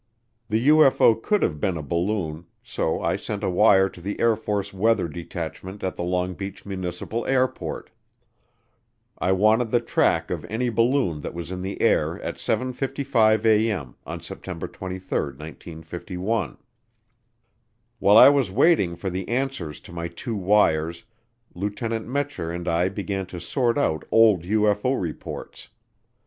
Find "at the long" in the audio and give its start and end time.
5.83-6.33